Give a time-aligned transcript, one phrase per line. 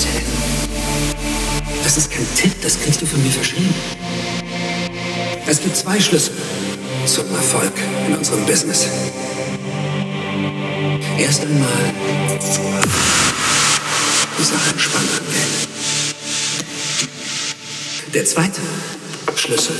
[0.00, 0.08] Scheiße.
[1.84, 3.74] Das ist kein Tipp, das kriegst du von mir verschrieben.
[5.46, 6.34] Es gibt zwei Schlüssel
[7.06, 7.72] zum Erfolg
[8.06, 8.86] in unserem Business.
[11.18, 11.68] Erst einmal
[14.38, 15.50] die Sache entspannt angehen.
[18.14, 18.60] Der zweite
[19.36, 19.76] Schlüssel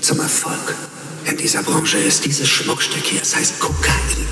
[0.00, 0.76] zum Erfolg
[1.24, 3.22] in dieser Branche ist dieses Schmuckstück hier.
[3.22, 4.27] Es heißt Kokain.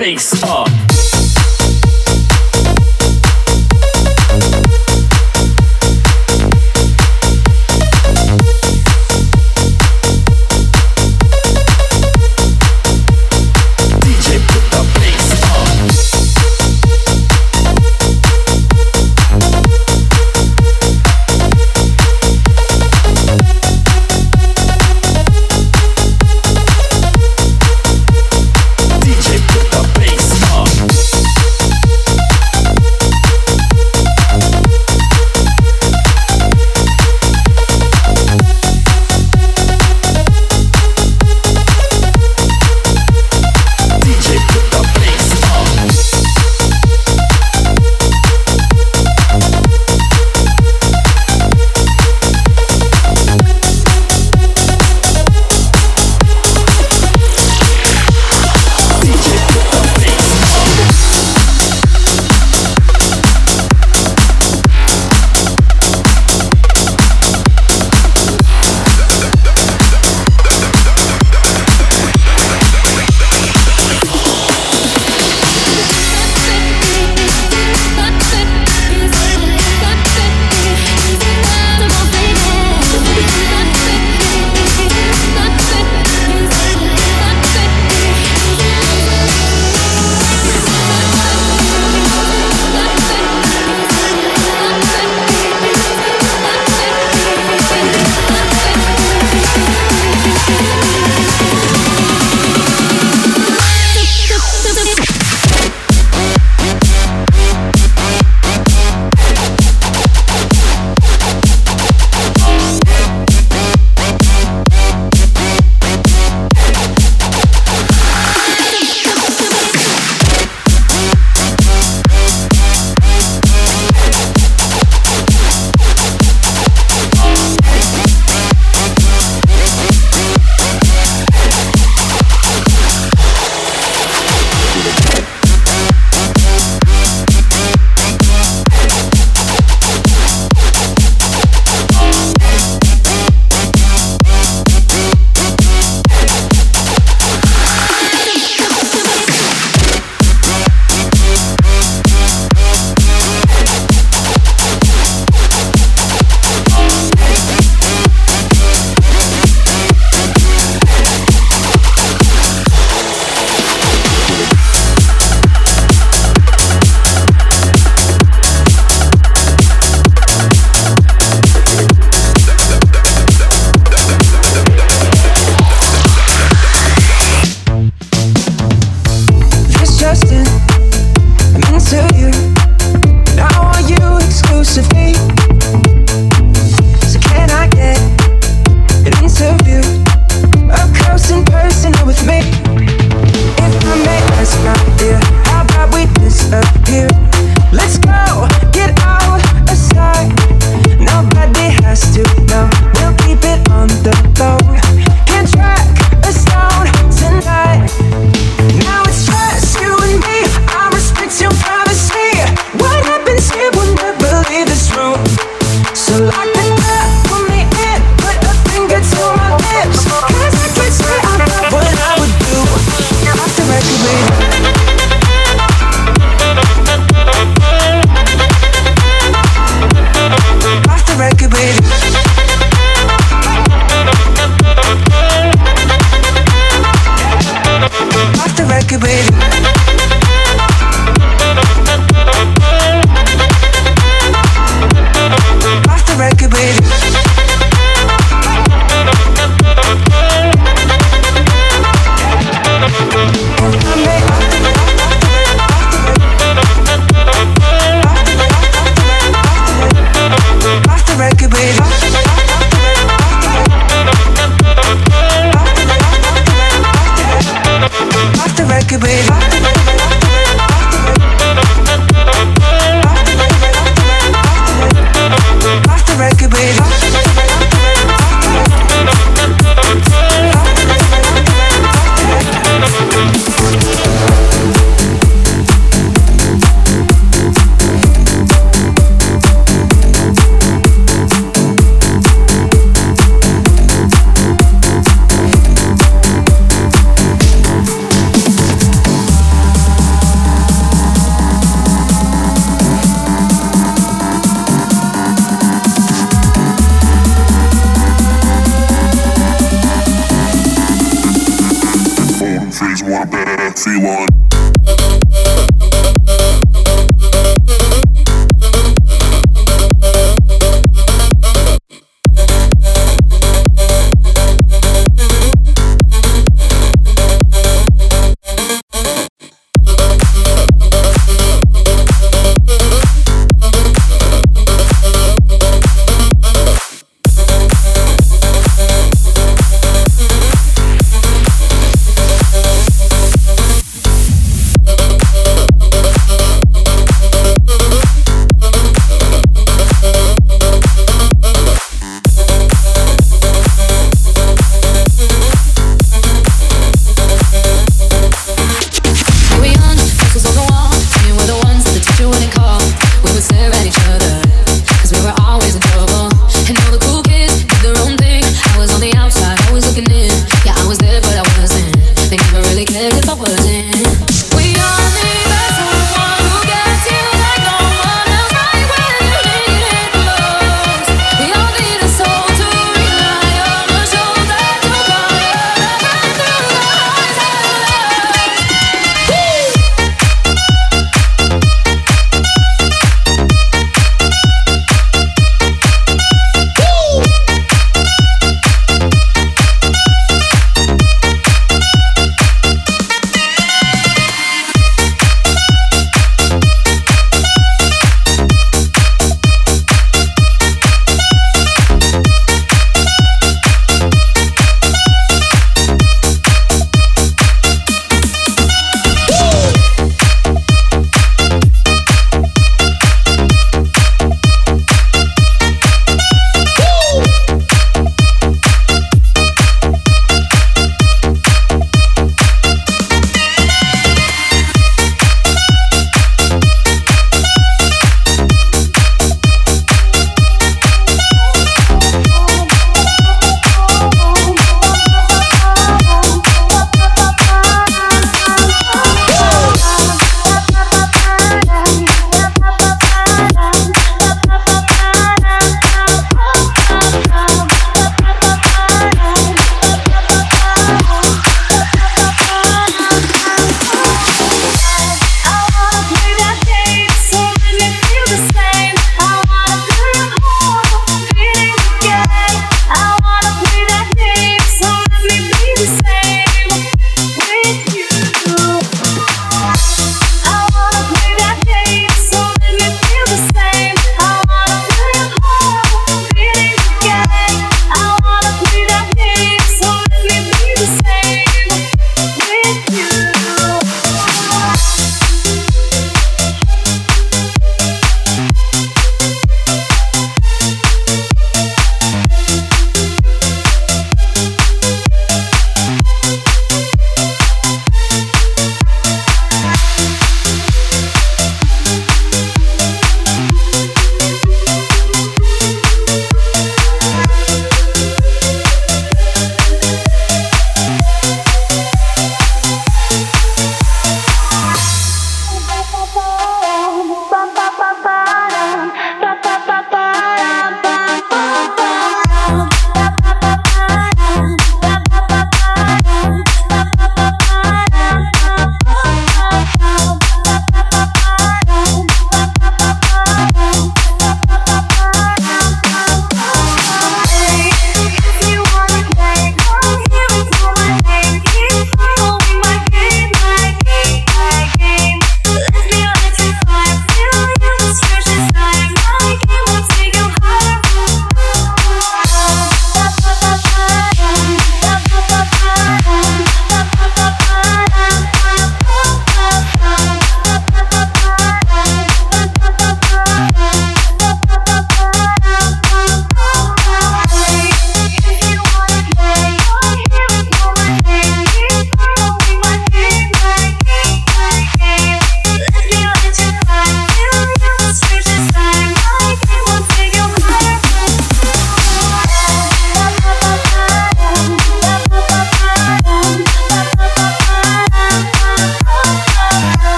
[0.00, 0.32] Bass